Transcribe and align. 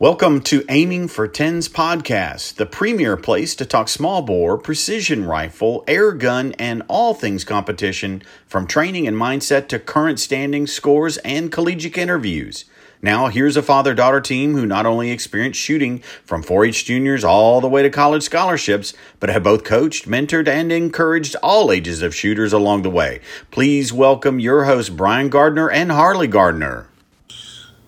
Welcome 0.00 0.42
to 0.42 0.64
Aiming 0.68 1.08
for 1.08 1.26
Tens 1.26 1.68
podcast, 1.68 2.54
the 2.54 2.66
premier 2.66 3.16
place 3.16 3.56
to 3.56 3.66
talk 3.66 3.88
small 3.88 4.22
bore, 4.22 4.56
precision 4.56 5.24
rifle, 5.24 5.82
air 5.88 6.12
gun, 6.12 6.52
and 6.56 6.84
all 6.86 7.14
things 7.14 7.42
competition, 7.42 8.22
from 8.46 8.68
training 8.68 9.08
and 9.08 9.16
mindset 9.16 9.66
to 9.66 9.80
current 9.80 10.20
standings, 10.20 10.72
scores, 10.72 11.16
and 11.24 11.50
collegiate 11.50 11.98
interviews. 11.98 12.64
Now, 13.02 13.26
here's 13.26 13.56
a 13.56 13.62
father 13.62 13.92
daughter 13.92 14.20
team 14.20 14.54
who 14.54 14.66
not 14.66 14.86
only 14.86 15.10
experienced 15.10 15.58
shooting 15.58 15.98
from 16.24 16.44
4 16.44 16.66
H 16.66 16.84
juniors 16.84 17.24
all 17.24 17.60
the 17.60 17.66
way 17.66 17.82
to 17.82 17.90
college 17.90 18.22
scholarships, 18.22 18.94
but 19.18 19.30
have 19.30 19.42
both 19.42 19.64
coached, 19.64 20.06
mentored, 20.08 20.46
and 20.46 20.70
encouraged 20.70 21.34
all 21.42 21.72
ages 21.72 22.02
of 22.02 22.14
shooters 22.14 22.52
along 22.52 22.82
the 22.82 22.88
way. 22.88 23.20
Please 23.50 23.92
welcome 23.92 24.38
your 24.38 24.64
hosts, 24.66 24.90
Brian 24.90 25.28
Gardner 25.28 25.68
and 25.68 25.90
Harley 25.90 26.28
Gardner. 26.28 26.86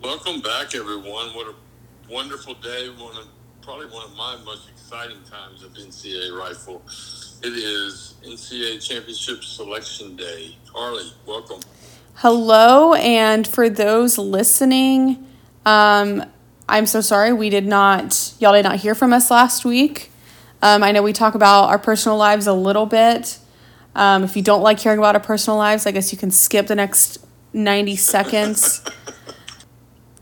Welcome 0.03 0.41
back, 0.41 0.75
everyone. 0.75 1.29
What 1.37 1.47
a 1.47 1.55
wonderful 2.10 2.55
day. 2.55 2.88
One 2.88 3.16
of 3.16 3.28
probably 3.62 3.87
one 3.87 4.05
of 4.05 4.16
my 4.16 4.37
most 4.45 4.69
exciting 4.69 5.23
times 5.30 5.62
of 5.62 5.73
NCAA 5.74 6.36
rifle. 6.36 6.83
It 7.42 7.52
is 7.52 8.14
NCAA 8.24 8.84
Championship 8.84 9.45
Selection 9.45 10.16
Day. 10.16 10.56
Harley, 10.74 11.12
welcome. 11.24 11.60
Hello, 12.14 12.95
and 12.95 13.46
for 13.46 13.70
those 13.70 14.19
listening, 14.19 15.24
um, 15.64 16.24
I'm 16.69 16.86
so 16.86 17.00
sorry 17.00 17.33
we 17.33 17.48
did 17.48 17.66
not, 17.66 18.34
y'all 18.41 18.55
did 18.55 18.64
not 18.64 18.77
hear 18.77 18.95
from 18.95 19.12
us 19.12 19.30
last 19.30 19.64
week. 19.64 20.11
Um, 20.62 20.83
I 20.83 20.92
know 20.92 21.02
we 21.02 21.12
talk 21.12 21.34
about 21.34 21.69
our 21.69 21.78
personal 21.78 22.19
lives 22.19 22.47
a 22.47 22.52
little 22.52 22.86
bit. 22.86 23.38
Um, 23.95 24.24
if 24.24 24.36
you 24.36 24.42
don't 24.42 24.62
like 24.62 24.80
hearing 24.80 24.98
about 24.98 25.14
our 25.14 25.22
personal 25.22 25.56
lives, 25.56 25.86
I 25.86 25.92
guess 25.92 26.12
you 26.12 26.19
can 26.19 26.30
skip 26.30 26.66
the 26.66 26.74
next 26.74 27.24
90 27.52 27.97
seconds. 27.97 28.83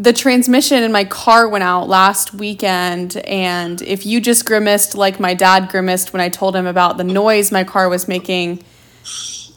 the 0.01 0.13
transmission 0.13 0.83
in 0.83 0.93
my 0.93 1.05
car 1.05 1.49
went 1.49 1.65
out 1.65 1.89
last 1.89 2.33
weekend 2.33 3.17
and 3.19 3.83
if 3.83 4.07
you 4.07 4.21
just 4.21 4.45
grimaced 4.45 4.95
like 4.95 5.19
my 5.19 5.35
dad 5.35 5.69
grimaced 5.69 6.13
when 6.13 6.21
i 6.21 6.29
told 6.29 6.55
him 6.55 6.67
about 6.67 6.97
the 6.99 7.05
noise 7.05 7.51
my 7.51 7.65
car 7.65 7.89
was 7.89 8.07
making 8.07 8.63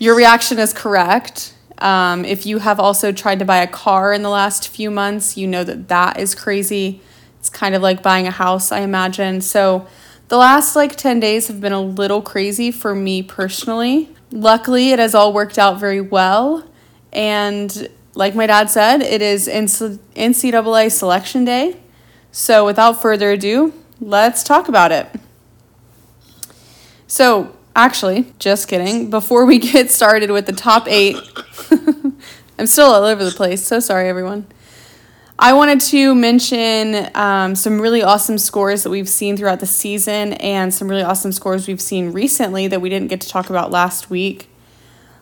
your 0.01 0.16
reaction 0.16 0.57
is 0.57 0.73
correct. 0.73 1.53
Um, 1.77 2.25
if 2.25 2.47
you 2.47 2.57
have 2.57 2.79
also 2.79 3.11
tried 3.11 3.38
to 3.38 3.45
buy 3.45 3.57
a 3.57 3.67
car 3.67 4.13
in 4.13 4.23
the 4.23 4.31
last 4.31 4.67
few 4.67 4.89
months 4.89 5.38
you 5.38 5.47
know 5.47 5.63
that 5.63 5.89
that 5.89 6.19
is 6.19 6.33
crazy. 6.33 7.01
It's 7.39 7.49
kind 7.49 7.75
of 7.75 7.83
like 7.83 8.01
buying 8.01 8.25
a 8.25 8.31
house 8.31 8.71
i 8.71 8.79
imagine. 8.79 9.41
So 9.41 9.85
the 10.27 10.38
last 10.38 10.75
like 10.75 10.95
10 10.95 11.19
days 11.19 11.47
have 11.49 11.61
been 11.61 11.71
a 11.71 11.81
little 11.81 12.23
crazy 12.23 12.71
for 12.71 12.95
me 12.95 13.21
personally. 13.21 14.09
Luckily 14.31 14.89
it 14.89 14.97
has 14.97 15.13
all 15.13 15.33
worked 15.33 15.59
out 15.59 15.79
very 15.79 16.01
well 16.01 16.67
and 17.13 17.88
like 18.13 18.35
my 18.35 18.47
dad 18.47 18.69
said, 18.69 19.01
it 19.01 19.21
is 19.21 19.47
NCAA 19.47 20.91
selection 20.91 21.45
day. 21.45 21.77
So 22.31 22.65
without 22.65 23.01
further 23.01 23.31
ado, 23.31 23.73
let's 23.99 24.43
talk 24.43 24.67
about 24.67 24.91
it. 24.91 25.07
So, 27.07 27.55
actually, 27.75 28.33
just 28.39 28.67
kidding. 28.67 29.09
Before 29.09 29.45
we 29.45 29.59
get 29.71 29.91
started 29.91 30.31
with 30.31 30.45
the 30.45 30.53
top 30.53 30.87
eight, 30.87 31.17
I'm 32.59 32.67
still 32.67 32.87
all 32.87 33.03
over 33.03 33.23
the 33.23 33.31
place. 33.31 33.65
So 33.65 33.79
sorry, 33.79 34.07
everyone. 34.07 34.45
I 35.43 35.53
wanted 35.53 35.81
to 35.81 36.13
mention 36.13 37.09
um, 37.15 37.55
some 37.55 37.81
really 37.81 38.03
awesome 38.03 38.37
scores 38.37 38.83
that 38.83 38.91
we've 38.91 39.09
seen 39.09 39.35
throughout 39.35 39.59
the 39.59 39.65
season 39.65 40.33
and 40.33 40.71
some 40.71 40.87
really 40.87 41.01
awesome 41.01 41.31
scores 41.31 41.67
we've 41.67 41.81
seen 41.81 42.11
recently 42.11 42.67
that 42.67 42.79
we 42.79 42.89
didn't 42.89 43.07
get 43.07 43.21
to 43.21 43.27
talk 43.27 43.49
about 43.49 43.71
last 43.71 44.11
week. 44.11 44.50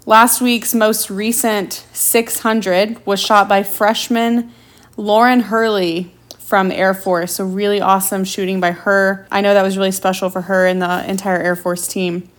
Last 0.05 0.41
week's 0.41 0.73
most 0.73 1.09
recent 1.09 1.85
600 1.93 3.05
was 3.05 3.19
shot 3.19 3.47
by 3.47 3.63
freshman 3.63 4.51
Lauren 4.97 5.41
Hurley 5.41 6.13
from 6.37 6.71
Air 6.71 6.93
Force. 6.93 7.35
So, 7.35 7.45
really 7.45 7.79
awesome 7.81 8.23
shooting 8.23 8.59
by 8.59 8.71
her. 8.71 9.27
I 9.29 9.41
know 9.41 9.53
that 9.53 9.61
was 9.61 9.77
really 9.77 9.91
special 9.91 10.29
for 10.29 10.41
her 10.41 10.65
and 10.65 10.81
the 10.81 11.07
entire 11.07 11.37
Air 11.37 11.55
Force 11.55 11.87
team. 11.87 12.29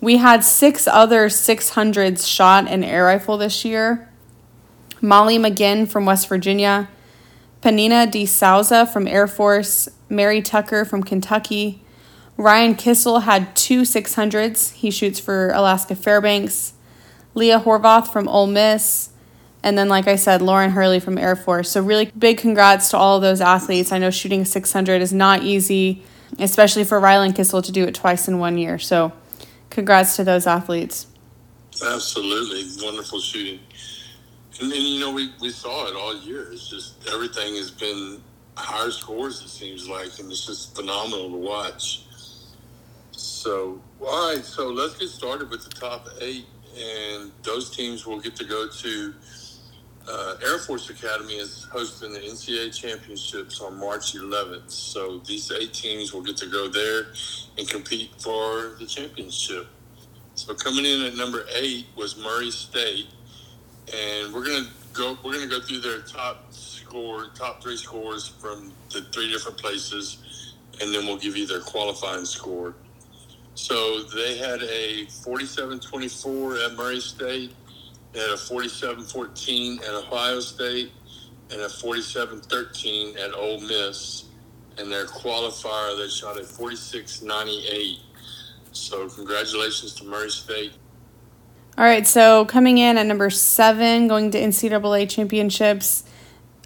We 0.00 0.16
had 0.16 0.42
six 0.44 0.86
other 0.86 1.28
600s 1.28 2.26
shot 2.26 2.68
in 2.68 2.82
air 2.82 3.04
rifle 3.04 3.36
this 3.36 3.64
year 3.64 4.08
Molly 5.00 5.38
McGinn 5.38 5.86
from 5.86 6.06
West 6.06 6.28
Virginia, 6.28 6.88
Panina 7.62 8.10
De 8.10 8.26
Souza 8.26 8.86
from 8.86 9.06
Air 9.06 9.28
Force, 9.28 9.88
Mary 10.08 10.42
Tucker 10.42 10.84
from 10.84 11.02
Kentucky. 11.02 11.82
Rylan 12.36 12.78
Kissel 12.78 13.20
had 13.20 13.54
two 13.54 13.82
600s. 13.82 14.72
He 14.72 14.90
shoots 14.90 15.20
for 15.20 15.50
Alaska 15.50 15.94
Fairbanks. 15.94 16.72
Leah 17.34 17.60
Horvath 17.60 18.12
from 18.12 18.28
Ole 18.28 18.46
Miss, 18.46 19.10
and 19.62 19.76
then, 19.76 19.88
like 19.88 20.06
I 20.06 20.16
said, 20.16 20.40
Lauren 20.40 20.70
Hurley 20.70 21.00
from 21.00 21.18
Air 21.18 21.34
Force. 21.34 21.70
So, 21.70 21.82
really 21.82 22.06
big 22.16 22.38
congrats 22.38 22.90
to 22.90 22.96
all 22.96 23.16
of 23.16 23.22
those 23.22 23.40
athletes. 23.40 23.90
I 23.90 23.98
know 23.98 24.10
shooting 24.10 24.44
600 24.44 25.02
is 25.02 25.12
not 25.12 25.42
easy, 25.42 26.02
especially 26.38 26.84
for 26.84 27.00
Rylan 27.00 27.34
Kissel 27.34 27.62
to 27.62 27.72
do 27.72 27.84
it 27.84 27.94
twice 27.94 28.28
in 28.28 28.38
one 28.38 28.56
year. 28.56 28.78
So, 28.78 29.12
congrats 29.70 30.16
to 30.16 30.24
those 30.24 30.46
athletes. 30.46 31.08
Absolutely. 31.84 32.64
Wonderful 32.84 33.20
shooting. 33.20 33.60
And, 34.60 34.72
and 34.72 34.82
you 34.82 35.00
know, 35.00 35.12
we, 35.12 35.32
we 35.40 35.50
saw 35.50 35.88
it 35.88 35.94
all 35.94 36.16
year. 36.22 36.50
It's 36.52 36.68
just 36.68 37.08
everything 37.12 37.54
has 37.56 37.70
been 37.70 38.20
higher 38.56 38.90
scores, 38.90 39.40
it 39.42 39.48
seems 39.48 39.88
like, 39.88 40.18
and 40.18 40.30
it's 40.30 40.46
just 40.46 40.74
phenomenal 40.74 41.30
to 41.30 41.36
watch. 41.36 42.02
So, 43.12 43.80
all 44.00 44.34
right, 44.34 44.44
so 44.44 44.68
let's 44.68 44.96
get 44.96 45.08
started 45.08 45.50
with 45.50 45.64
the 45.64 45.70
top 45.70 46.08
eight 46.20 46.46
and 46.78 47.32
those 47.42 47.70
teams 47.70 48.06
will 48.06 48.20
get 48.20 48.36
to 48.36 48.44
go 48.44 48.68
to 48.68 49.14
uh, 50.10 50.36
Air 50.42 50.58
Force 50.58 50.88
Academy 50.88 51.34
is 51.34 51.64
hosting 51.70 52.12
the 52.12 52.20
NCAA 52.20 52.74
championships 52.74 53.60
on 53.60 53.78
March 53.78 54.14
11th. 54.14 54.70
So 54.70 55.18
these 55.18 55.50
eight 55.52 55.74
teams 55.74 56.14
will 56.14 56.22
get 56.22 56.36
to 56.38 56.46
go 56.46 56.68
there 56.68 57.08
and 57.58 57.68
compete 57.68 58.10
for 58.18 58.76
the 58.78 58.86
championship. 58.86 59.66
So 60.34 60.54
coming 60.54 60.84
in 60.84 61.02
at 61.02 61.16
number 61.16 61.44
eight 61.56 61.86
was 61.96 62.16
Murray 62.16 62.50
State, 62.50 63.08
and 63.92 64.32
we're 64.32 64.46
gonna 64.46 64.68
go. 64.92 65.18
We're 65.24 65.32
gonna 65.32 65.48
go 65.48 65.60
through 65.60 65.80
their 65.80 66.00
top 66.02 66.52
score, 66.52 67.26
top 67.34 67.60
three 67.62 67.76
scores 67.76 68.28
from 68.28 68.72
the 68.92 69.02
three 69.12 69.30
different 69.32 69.58
places, 69.58 70.54
and 70.80 70.94
then 70.94 71.06
we'll 71.06 71.18
give 71.18 71.36
you 71.36 71.46
their 71.46 71.60
qualifying 71.60 72.24
score. 72.24 72.76
So 73.58 74.04
they 74.04 74.38
had 74.38 74.62
a 74.62 75.04
47-24 75.06 76.64
at 76.64 76.76
Murray 76.76 77.00
State, 77.00 77.56
they 78.12 78.20
had 78.20 78.30
a 78.30 78.34
47-14 78.34 79.82
at 79.82 79.94
Ohio 79.94 80.38
State, 80.38 80.92
and 81.50 81.60
a 81.62 81.66
47-13 81.66 83.18
at 83.18 83.34
Ole 83.34 83.60
Miss. 83.62 84.26
And 84.78 84.92
their 84.92 85.06
qualifier, 85.06 85.98
they 85.98 86.08
shot 86.08 86.38
a 86.38 86.42
46-98. 86.42 87.98
So 88.70 89.08
congratulations 89.08 89.92
to 89.94 90.04
Murray 90.04 90.30
State. 90.30 90.74
All 91.76 91.84
right, 91.84 92.06
so 92.06 92.44
coming 92.44 92.78
in 92.78 92.96
at 92.96 93.06
number 93.06 93.28
seven, 93.28 94.06
going 94.06 94.30
to 94.30 94.38
NCAA 94.38 95.10
championships, 95.10 96.04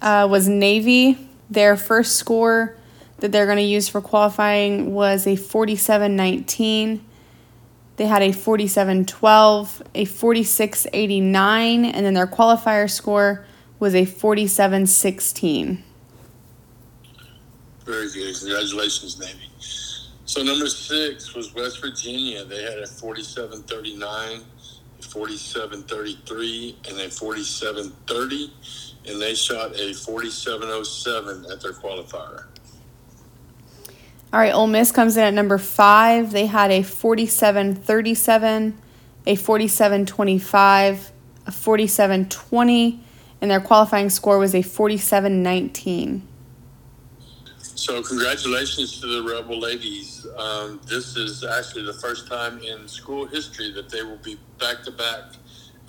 uh, 0.03 0.27
was 0.29 0.47
Navy. 0.47 1.17
Their 1.49 1.75
first 1.75 2.17
score 2.17 2.77
that 3.23 3.31
they're 3.31 3.45
going 3.45 3.57
to 3.57 3.63
use 3.63 3.87
for 3.87 4.01
qualifying 4.01 4.93
was 4.93 5.25
a 5.25 5.37
47.19. 5.37 6.99
They 7.95 8.05
had 8.05 8.21
a 8.21 8.31
47.12, 8.31 9.81
a 9.95 10.05
46.89, 10.05 11.85
and 11.93 12.05
then 12.05 12.15
their 12.15 12.27
qualifier 12.27 12.91
score 12.91 13.45
was 13.79 13.95
a 13.95 14.01
47.16. 14.01 15.81
Very 17.85 18.11
good. 18.11 18.35
Congratulations, 18.39 19.17
Navy. 19.17 19.49
So 20.25 20.43
number 20.43 20.67
six 20.67 21.33
was 21.33 21.53
West 21.53 21.79
Virginia. 21.79 22.43
They 22.43 22.63
had 22.63 22.79
a 22.79 22.87
47.39, 22.87 24.41
a 24.41 25.01
47.33, 25.01 26.89
and 26.89 26.99
a 26.99 27.07
47.30, 27.07 28.51
and 29.07 29.21
they 29.21 29.33
shot 29.33 29.71
a 29.71 29.91
47.07 29.91 31.49
at 31.49 31.61
their 31.61 31.71
qualifier. 31.71 32.47
All 34.33 34.39
right, 34.39 34.51
Ole 34.51 34.65
Miss 34.65 34.91
comes 34.91 35.15
in 35.15 35.21
at 35.21 35.33
number 35.35 35.59
five. 35.59 36.31
They 36.31 36.47
had 36.47 36.71
a 36.71 36.81
47 36.81 37.75
37, 37.75 38.81
a 39.27 39.35
47 39.35 40.05
25, 40.07 41.11
a 41.45 41.51
47 41.51 42.29
20, 42.29 43.03
and 43.41 43.51
their 43.51 43.61
qualifying 43.61 44.09
score 44.09 44.39
was 44.39 44.55
a 44.55 44.63
47 44.63 45.43
19. 45.43 46.27
So, 47.59 48.01
congratulations 48.01 48.99
to 49.01 49.05
the 49.05 49.29
Rebel 49.29 49.59
ladies. 49.59 50.25
Um, 50.35 50.81
this 50.87 51.15
is 51.15 51.43
actually 51.43 51.83
the 51.83 51.93
first 51.93 52.27
time 52.27 52.57
in 52.57 52.87
school 52.87 53.27
history 53.27 53.71
that 53.73 53.91
they 53.91 54.01
will 54.01 54.17
be 54.17 54.39
back 54.59 54.81
to 54.85 54.91
back 54.91 55.33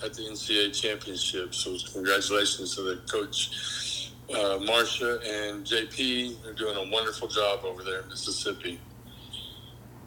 at 0.03 0.13
the 0.13 0.21
NCAA 0.21 0.79
championship. 0.79 1.55
So, 1.55 1.75
congratulations 1.91 2.75
to 2.75 2.83
the 2.83 2.97
coach 3.11 3.94
uh, 4.33 4.59
Marcia 4.63 5.19
and 5.25 5.65
JP. 5.65 6.43
They're 6.43 6.53
doing 6.53 6.75
a 6.75 6.91
wonderful 6.91 7.27
job 7.27 7.63
over 7.63 7.83
there 7.83 8.01
in 8.01 8.09
Mississippi. 8.09 8.79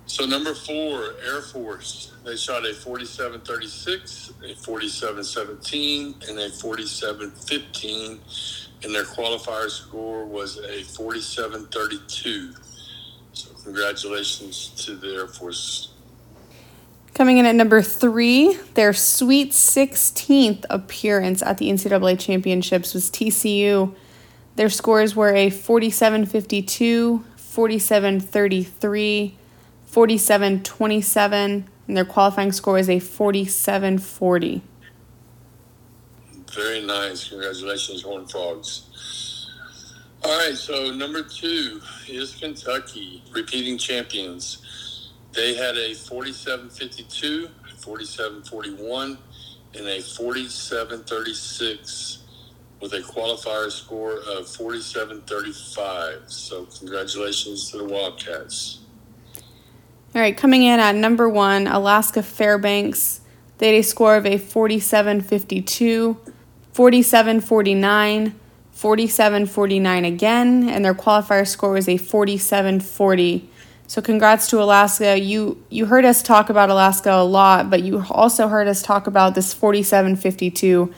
So 0.06 0.24
number 0.24 0.54
four, 0.54 1.14
Air 1.24 1.42
Force. 1.42 2.12
They 2.24 2.34
shot 2.34 2.64
a 2.64 2.70
47-36, 2.70 4.30
a 4.42 4.54
47-17, 4.54 6.28
and 6.28 6.38
a 6.38 6.48
47-15. 6.48 8.18
and 8.84 8.94
their 8.94 9.04
qualifier 9.04 9.68
score 9.68 10.24
was 10.24 10.56
a 10.58 10.82
47-32. 10.82 12.56
So 13.32 13.50
congratulations 13.64 14.70
to 14.84 14.96
the 14.96 15.14
Air 15.14 15.26
Force. 15.26 15.92
Coming 17.12 17.36
in 17.38 17.44
at 17.46 17.54
number 17.54 17.82
three, 17.82 18.54
their 18.74 18.92
Sweet 18.94 19.52
16th 19.52 20.64
appearance 20.70 21.42
at 21.42 21.58
the 21.58 21.68
NCAA 21.68 22.18
Championships 22.18 22.94
was 22.94 23.10
TCU. 23.10 23.94
Their 24.58 24.70
scores 24.70 25.14
were 25.14 25.32
a 25.36 25.50
47 25.50 26.26
52, 26.26 27.24
47 27.36 28.18
33, 28.18 29.36
47 29.86 30.62
27, 30.64 31.68
and 31.86 31.96
their 31.96 32.04
qualifying 32.04 32.50
score 32.50 32.76
is 32.76 32.90
a 32.90 32.98
47 32.98 33.98
40. 33.98 34.62
Very 36.52 36.84
nice. 36.84 37.28
Congratulations, 37.28 38.02
Horned 38.02 38.32
Frogs. 38.32 39.46
All 40.24 40.36
right, 40.36 40.56
so 40.56 40.90
number 40.90 41.22
two 41.22 41.80
is 42.08 42.34
Kentucky, 42.34 43.22
repeating 43.32 43.78
champions. 43.78 45.12
They 45.34 45.54
had 45.54 45.76
a 45.76 45.94
47 45.94 46.70
52, 46.70 47.48
47 47.76 48.42
41, 48.42 49.18
and 49.76 49.86
a 49.86 50.00
47 50.00 51.04
36 51.04 52.24
with 52.80 52.92
a 52.92 53.00
qualifier 53.00 53.70
score 53.70 54.20
of 54.28 54.48
47 54.48 55.22
35. 55.22 56.22
So, 56.26 56.66
congratulations 56.78 57.70
to 57.70 57.78
the 57.78 57.84
Wildcats. 57.84 58.80
All 60.14 60.22
right, 60.22 60.36
coming 60.36 60.62
in 60.62 60.80
at 60.80 60.94
number 60.94 61.28
one, 61.28 61.66
Alaska 61.66 62.22
Fairbanks. 62.22 63.20
They 63.58 63.74
had 63.74 63.80
a 63.80 63.82
score 63.82 64.16
of 64.16 64.24
a 64.24 64.38
47 64.38 65.20
52, 65.20 66.16
47 66.72 67.40
49, 67.40 68.40
47 68.70 69.46
49 69.46 70.04
again, 70.04 70.68
and 70.68 70.84
their 70.84 70.94
qualifier 70.94 71.46
score 71.46 71.72
was 71.72 71.88
a 71.88 71.96
47 71.96 72.80
40. 72.80 73.50
So 73.86 74.00
congrats 74.00 74.48
to 74.48 74.62
Alaska. 74.62 75.18
You 75.18 75.62
you 75.68 75.86
heard 75.86 76.04
us 76.04 76.22
talk 76.22 76.50
about 76.50 76.70
Alaska 76.70 77.10
a 77.10 77.24
lot, 77.24 77.68
but 77.68 77.82
you 77.82 78.04
also 78.08 78.48
heard 78.48 78.68
us 78.68 78.82
talk 78.82 79.06
about 79.06 79.34
this 79.34 79.52
47 79.52 80.16
52 80.16 80.94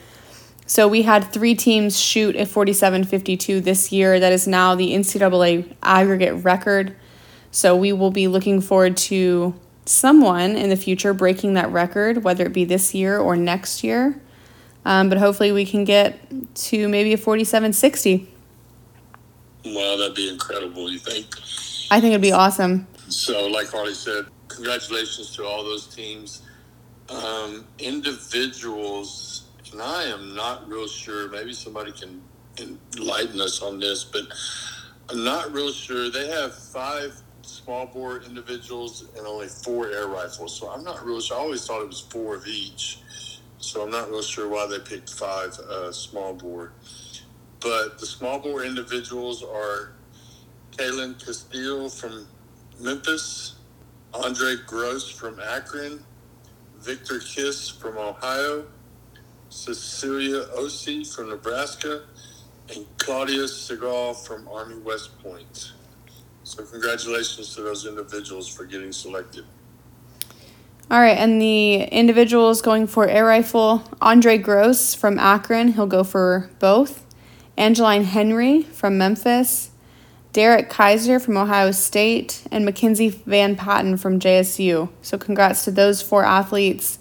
so 0.70 0.86
we 0.86 1.02
had 1.02 1.32
three 1.32 1.56
teams 1.56 1.98
shoot 1.98 2.36
a 2.36 2.46
47 2.46 3.02
52 3.02 3.60
this 3.60 3.90
year. 3.90 4.20
That 4.20 4.32
is 4.32 4.46
now 4.46 4.76
the 4.76 4.92
NCAA 4.92 5.74
aggregate 5.82 6.44
record. 6.44 6.94
So 7.50 7.74
we 7.74 7.92
will 7.92 8.12
be 8.12 8.28
looking 8.28 8.60
forward 8.60 8.96
to 8.98 9.52
someone 9.84 10.54
in 10.54 10.68
the 10.70 10.76
future 10.76 11.12
breaking 11.12 11.54
that 11.54 11.72
record, 11.72 12.22
whether 12.22 12.46
it 12.46 12.52
be 12.52 12.64
this 12.64 12.94
year 12.94 13.18
or 13.18 13.34
next 13.34 13.82
year. 13.82 14.22
Um, 14.84 15.08
but 15.08 15.18
hopefully 15.18 15.50
we 15.50 15.66
can 15.66 15.82
get 15.82 16.20
to 16.54 16.88
maybe 16.88 17.12
a 17.14 17.18
47 17.18 17.72
60. 17.72 18.28
Wow, 19.64 19.96
that'd 19.96 20.14
be 20.14 20.28
incredible, 20.28 20.88
you 20.88 21.00
think? 21.00 21.26
I 21.90 22.00
think 22.00 22.12
it'd 22.12 22.22
be 22.22 22.30
awesome. 22.30 22.86
So, 23.08 23.48
like 23.48 23.66
Harley 23.66 23.92
said, 23.92 24.26
congratulations 24.46 25.34
to 25.34 25.44
all 25.44 25.64
those 25.64 25.88
teams. 25.88 26.42
Um, 27.08 27.66
individuals 27.80 29.49
and 29.72 29.82
I 29.82 30.04
am 30.04 30.34
not 30.34 30.68
real 30.68 30.88
sure. 30.88 31.28
Maybe 31.28 31.52
somebody 31.52 31.92
can 31.92 32.22
enlighten 32.58 33.40
us 33.40 33.62
on 33.62 33.78
this, 33.78 34.04
but 34.04 34.24
I'm 35.08 35.24
not 35.24 35.52
real 35.52 35.72
sure. 35.72 36.10
They 36.10 36.28
have 36.28 36.54
five 36.54 37.20
small 37.42 37.86
bore 37.86 38.22
individuals 38.22 39.08
and 39.16 39.26
only 39.26 39.48
four 39.48 39.88
air 39.88 40.06
rifles, 40.06 40.58
so 40.58 40.68
I'm 40.70 40.84
not 40.84 41.04
real 41.04 41.20
sure. 41.20 41.36
I 41.36 41.40
always 41.40 41.66
thought 41.66 41.82
it 41.82 41.88
was 41.88 42.00
four 42.00 42.36
of 42.36 42.46
each, 42.46 43.00
so 43.58 43.82
I'm 43.82 43.90
not 43.90 44.10
real 44.10 44.22
sure 44.22 44.48
why 44.48 44.66
they 44.66 44.78
picked 44.78 45.10
five 45.10 45.58
uh, 45.58 45.92
small 45.92 46.34
bore. 46.34 46.72
But 47.60 47.98
the 47.98 48.06
small 48.06 48.38
bore 48.38 48.64
individuals 48.64 49.42
are 49.42 49.92
Kaylin 50.72 51.24
Castile 51.24 51.88
from 51.88 52.26
Memphis, 52.80 53.56
Andre 54.14 54.54
Gross 54.66 55.10
from 55.10 55.38
Akron, 55.40 56.02
Victor 56.78 57.18
Kiss 57.18 57.68
from 57.68 57.98
Ohio, 57.98 58.64
Cecilia 59.50 60.44
Osi 60.56 61.04
from 61.12 61.28
Nebraska, 61.28 62.02
and 62.74 62.86
Claudia 62.98 63.44
Segal 63.44 64.16
from 64.16 64.48
Army 64.48 64.78
West 64.78 65.20
Point. 65.22 65.72
So, 66.44 66.64
congratulations 66.64 67.54
to 67.56 67.62
those 67.62 67.84
individuals 67.84 68.48
for 68.48 68.64
getting 68.64 68.92
selected. 68.92 69.44
All 70.88 71.00
right, 71.00 71.18
and 71.18 71.42
the 71.42 71.82
individuals 71.82 72.62
going 72.62 72.86
for 72.86 73.08
air 73.08 73.24
rifle 73.24 73.82
Andre 74.00 74.38
Gross 74.38 74.94
from 74.94 75.18
Akron, 75.18 75.72
he'll 75.72 75.86
go 75.86 76.04
for 76.04 76.50
both. 76.60 77.04
Angeline 77.56 78.04
Henry 78.04 78.62
from 78.62 78.98
Memphis, 78.98 79.70
Derek 80.32 80.70
Kaiser 80.70 81.18
from 81.18 81.36
Ohio 81.36 81.72
State, 81.72 82.44
and 82.52 82.64
Mackenzie 82.64 83.08
Van 83.08 83.56
Patten 83.56 83.96
from 83.96 84.20
JSU. 84.20 84.90
So, 85.02 85.18
congrats 85.18 85.64
to 85.64 85.72
those 85.72 86.02
four 86.02 86.24
athletes. 86.24 87.00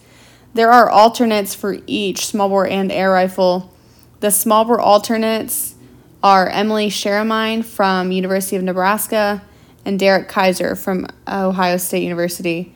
There 0.53 0.71
are 0.71 0.89
alternates 0.89 1.53
for 1.53 1.77
each 1.85 2.25
small 2.25 2.49
bore 2.49 2.67
and 2.67 2.91
air 2.91 3.11
rifle. 3.11 3.73
The 4.19 4.31
small 4.31 4.65
bore 4.65 4.81
alternates 4.81 5.75
are 6.23 6.49
Emily 6.49 6.89
Sharamine 6.89 7.63
from 7.63 8.11
University 8.11 8.55
of 8.55 8.63
Nebraska 8.63 9.41
and 9.85 9.99
Derek 9.99 10.27
Kaiser 10.27 10.75
from 10.75 11.07
Ohio 11.27 11.77
State 11.77 12.03
University. 12.03 12.73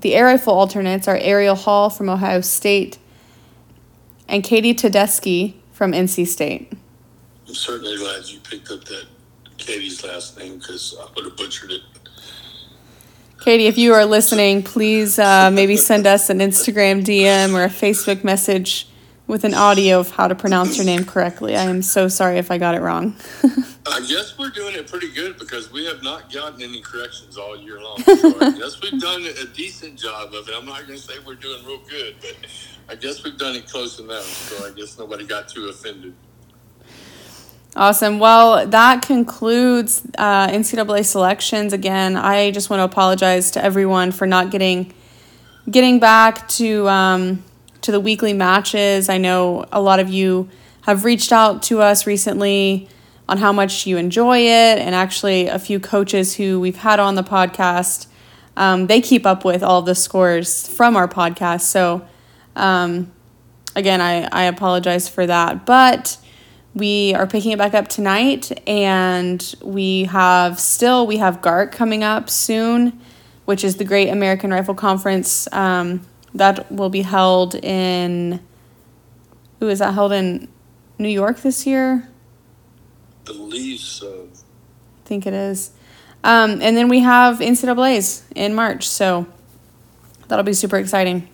The 0.00 0.14
air 0.14 0.26
rifle 0.26 0.54
alternates 0.54 1.06
are 1.06 1.18
Ariel 1.18 1.54
Hall 1.54 1.90
from 1.90 2.08
Ohio 2.08 2.40
State 2.40 2.98
and 4.28 4.42
Katie 4.42 4.74
Tedeschi 4.74 5.54
from 5.72 5.92
NC 5.92 6.26
State. 6.26 6.72
I'm 7.46 7.54
certainly 7.54 7.96
glad 7.98 8.24
you 8.26 8.40
picked 8.40 8.70
up 8.70 8.84
that 8.84 9.06
Katie's 9.58 10.02
last 10.04 10.38
name 10.38 10.58
because 10.58 10.96
I 10.98 11.06
would 11.14 11.24
have 11.26 11.36
butchered 11.36 11.72
it. 11.72 11.82
Katie, 13.42 13.66
if 13.66 13.76
you 13.76 13.92
are 13.92 14.04
listening, 14.04 14.62
please 14.62 15.18
uh, 15.18 15.50
maybe 15.50 15.76
send 15.76 16.06
us 16.06 16.30
an 16.30 16.38
Instagram 16.38 17.02
DM 17.02 17.54
or 17.54 17.64
a 17.64 17.68
Facebook 17.68 18.22
message 18.22 18.86
with 19.26 19.42
an 19.42 19.52
audio 19.52 19.98
of 19.98 20.12
how 20.12 20.28
to 20.28 20.34
pronounce 20.36 20.76
your 20.76 20.86
name 20.86 21.04
correctly. 21.04 21.56
I 21.56 21.64
am 21.64 21.82
so 21.82 22.06
sorry 22.06 22.38
if 22.38 22.52
I 22.52 22.58
got 22.58 22.76
it 22.76 22.82
wrong. 22.82 23.16
I 23.86 23.98
guess 24.08 24.38
we're 24.38 24.50
doing 24.50 24.76
it 24.76 24.88
pretty 24.88 25.10
good 25.12 25.40
because 25.40 25.72
we 25.72 25.84
have 25.86 26.04
not 26.04 26.32
gotten 26.32 26.62
any 26.62 26.80
corrections 26.82 27.36
all 27.36 27.58
year 27.58 27.82
long. 27.82 27.98
So 27.98 28.28
I 28.40 28.50
guess 28.58 28.80
we've 28.80 29.00
done 29.00 29.24
a 29.24 29.46
decent 29.46 29.98
job 29.98 30.34
of 30.34 30.48
it. 30.48 30.54
I'm 30.56 30.64
not 30.64 30.86
going 30.86 31.00
to 31.00 31.04
say 31.04 31.14
we're 31.26 31.34
doing 31.34 31.64
real 31.66 31.82
good, 31.90 32.14
but 32.20 32.36
I 32.88 32.94
guess 32.94 33.24
we've 33.24 33.38
done 33.38 33.56
it 33.56 33.68
close 33.68 33.98
enough. 33.98 34.22
So 34.22 34.64
I 34.64 34.70
guess 34.70 34.96
nobody 35.00 35.26
got 35.26 35.48
too 35.48 35.66
offended. 35.66 36.14
Awesome. 37.74 38.18
Well, 38.18 38.66
that 38.66 39.00
concludes 39.00 40.02
uh, 40.18 40.48
NCAA 40.48 41.06
selections. 41.06 41.72
Again, 41.72 42.16
I 42.16 42.50
just 42.50 42.68
want 42.68 42.80
to 42.80 42.84
apologize 42.84 43.50
to 43.52 43.64
everyone 43.64 44.12
for 44.12 44.26
not 44.26 44.50
getting 44.50 44.92
getting 45.70 45.98
back 45.98 46.46
to 46.48 46.86
um, 46.88 47.42
to 47.80 47.90
the 47.90 48.00
weekly 48.00 48.34
matches. 48.34 49.08
I 49.08 49.16
know 49.16 49.64
a 49.72 49.80
lot 49.80 50.00
of 50.00 50.10
you 50.10 50.50
have 50.82 51.04
reached 51.04 51.32
out 51.32 51.62
to 51.64 51.80
us 51.80 52.06
recently 52.06 52.88
on 53.26 53.38
how 53.38 53.52
much 53.52 53.86
you 53.86 53.96
enjoy 53.96 54.40
it, 54.40 54.78
and 54.78 54.94
actually, 54.94 55.46
a 55.46 55.58
few 55.58 55.80
coaches 55.80 56.36
who 56.36 56.60
we've 56.60 56.76
had 56.76 57.00
on 57.00 57.14
the 57.14 57.22
podcast, 57.22 58.06
um, 58.54 58.86
they 58.86 59.00
keep 59.00 59.24
up 59.24 59.46
with 59.46 59.62
all 59.62 59.80
the 59.80 59.94
scores 59.94 60.68
from 60.68 60.94
our 60.94 61.08
podcast. 61.08 61.62
So, 61.62 62.06
um, 62.54 63.10
again, 63.74 64.02
I 64.02 64.28
I 64.30 64.42
apologize 64.42 65.08
for 65.08 65.26
that, 65.26 65.64
but 65.64 66.18
we 66.74 67.14
are 67.14 67.26
picking 67.26 67.52
it 67.52 67.58
back 67.58 67.74
up 67.74 67.88
tonight 67.88 68.50
and 68.66 69.54
we 69.62 70.04
have 70.04 70.58
still 70.58 71.06
we 71.06 71.18
have 71.18 71.42
GARC 71.42 71.72
coming 71.72 72.02
up 72.02 72.30
soon 72.30 73.00
which 73.44 73.64
is 73.64 73.76
the 73.76 73.84
great 73.84 74.08
american 74.08 74.50
rifle 74.50 74.74
conference 74.74 75.52
um, 75.52 76.00
that 76.34 76.70
will 76.72 76.88
be 76.88 77.02
held 77.02 77.54
in 77.56 78.40
who 79.60 79.68
is 79.68 79.78
that 79.78 79.94
held 79.94 80.12
in? 80.12 80.48
New 80.98 81.08
york 81.08 81.40
this 81.40 81.66
year? 81.66 82.08
Believe 83.24 83.78
so. 83.80 84.28
I 84.32 85.08
think 85.08 85.26
it 85.26 85.34
is. 85.34 85.70
Um, 86.24 86.60
and 86.62 86.76
then 86.76 86.88
we 86.88 87.00
have 87.00 87.38
ncaa's 87.38 88.24
in 88.34 88.54
march 88.54 88.88
so 88.88 89.26
that'll 90.28 90.44
be 90.44 90.54
super 90.54 90.78
exciting 90.78 91.28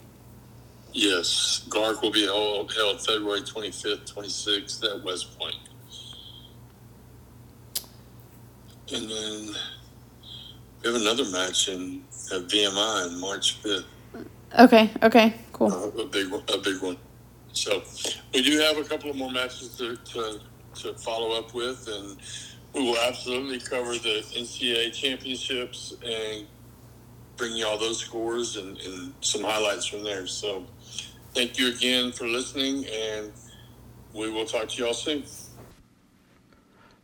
Yes, 0.99 1.65
GARC 1.69 2.03
will 2.03 2.11
be 2.11 2.25
held, 2.25 2.75
held 2.75 3.01
February 3.07 3.43
25th, 3.43 4.13
26th 4.13 4.85
at 4.85 5.05
West 5.05 5.39
Point. 5.39 5.55
And 8.93 9.09
then 9.09 9.55
we 10.83 10.91
have 10.91 11.01
another 11.01 11.25
match 11.27 11.69
in 11.69 12.03
at 12.35 12.49
VMI 12.49 13.07
on 13.07 13.21
March 13.21 13.63
5th. 13.63 13.85
Okay, 14.59 14.91
okay, 15.05 15.35
cool. 15.53 15.73
Uh, 15.73 16.03
a 16.03 16.07
big 16.07 16.33
one, 16.33 16.43
a 16.53 16.59
big 16.59 16.83
one. 16.83 16.97
So 17.53 17.81
we 18.35 18.43
do 18.43 18.59
have 18.59 18.77
a 18.77 18.83
couple 18.83 19.09
of 19.09 19.15
more 19.15 19.31
matches 19.31 19.77
to, 19.79 19.95
to, 19.95 20.41
to 20.83 20.95
follow 20.95 21.39
up 21.39 21.55
with, 21.55 21.87
and 21.87 22.17
we 22.75 22.83
will 22.83 22.99
absolutely 22.99 23.61
cover 23.61 23.93
the 23.93 24.25
NCAA 24.37 24.93
championships 24.93 25.95
and 26.05 26.45
bring 27.39 27.57
you 27.57 27.67
all 27.67 27.79
those 27.79 27.99
scores 27.99 28.57
and, 28.57 28.77
and 28.79 29.15
some 29.23 29.43
highlights 29.43 29.87
from 29.87 30.05
there. 30.05 30.27
So 30.27 30.67
thank 31.35 31.59
you 31.59 31.69
again 31.69 32.13
for 32.13 32.27
listening, 32.27 32.85
and 32.87 33.33
we 34.13 34.31
will 34.31 34.45
talk 34.45 34.69
to 34.69 34.77
you 34.77 34.89
all 34.89 34.95
soon. 34.95 35.23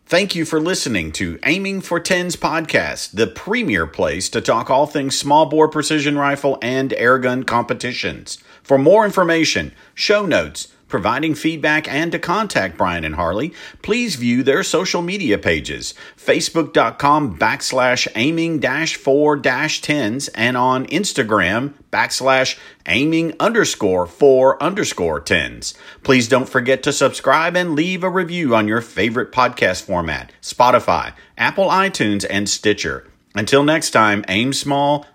Thank 0.07 0.35
you 0.35 0.45
for 0.45 0.61
listening 0.61 1.12
to 1.12 1.38
Aiming 1.47 1.81
for 1.81 1.99
Tens 1.99 2.37
podcast, 2.37 3.12
the 3.12 3.26
premier 3.26 3.87
place 3.87 4.29
to 4.29 4.43
talk 4.43 4.69
all 4.69 4.87
things 4.87 5.19
small 5.19 5.47
bore 5.47 5.69
precision 5.69 6.19
rifle 6.19 6.59
and 6.61 6.91
airgun 6.91 7.47
competitions. 7.47 8.37
For 8.62 8.76
more 8.76 9.07
information, 9.07 9.73
show 9.95 10.26
notes, 10.26 10.74
providing 10.95 11.35
feedback, 11.35 11.93
and 11.93 12.13
to 12.13 12.21
contact 12.21 12.79
Brian 12.79 13.05
and 13.05 13.17
Harley, 13.17 13.53
please 13.83 14.15
view 14.15 14.45
their 14.45 14.63
social 14.63 15.03
media 15.03 15.37
pages 15.37 15.93
facebook.com 16.17 17.37
backslash 17.37 18.07
aiming 18.15 18.61
dash 18.61 18.95
four 18.95 19.35
dash 19.35 19.81
tens 19.81 20.29
and 20.29 20.57
on 20.57 20.87
Instagram 20.87 21.75
backslash 21.91 22.57
aiming 22.87 23.35
underscore 23.41 24.07
four 24.07 24.63
underscore 24.63 25.19
tens. 25.19 25.75
Please 26.05 26.29
don't 26.29 26.49
forget 26.49 26.85
to 26.85 26.93
subscribe 26.93 27.57
and 27.57 27.75
leave 27.75 28.05
a 28.05 28.09
review 28.09 28.55
on 28.55 28.69
your 28.69 28.81
favorite 28.81 29.33
podcast 29.33 29.83
format 29.83 30.31
Spotify, 30.41 31.13
Apple 31.37 31.71
iTunes, 31.71 32.25
and 32.31 32.49
Stitcher. 32.49 33.11
Until 33.35 33.65
next 33.65 33.91
time, 33.91 34.25
aim 34.29 34.53
small, 34.53 35.07